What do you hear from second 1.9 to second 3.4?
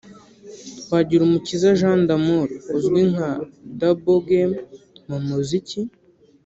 d'Amour uzwi nka